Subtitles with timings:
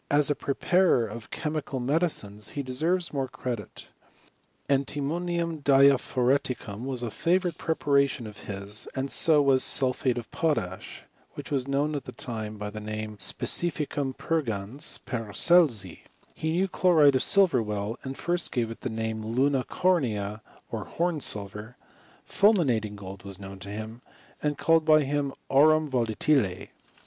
[0.09, 3.85] As a pre'' parer of chemical medicines he deserves more credit j'
[4.75, 11.03] antimonium diaphoreticum was a favourite preparation' of his, and so was sulphate of potash,
[11.35, 15.99] which watf'' known at the time by the name of spedficum purgaiQf Paracelsi:
[16.33, 20.41] he knew chloride of silver well, and first* gave it the name of luna cornea,
[20.71, 21.77] or horn silver:
[22.27, 24.01] fnl *; minating gold was known to him,
[24.41, 26.65] and called by hin^ aurum volatile.